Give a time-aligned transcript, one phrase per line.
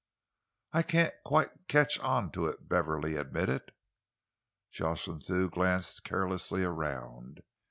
[0.73, 3.71] "I can't quite catch on to it," Beverley admitted.
[4.71, 7.43] Jocelyn Thew glanced carelessly around.